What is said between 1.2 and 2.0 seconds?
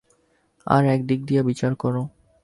দিয়া বিচার কর।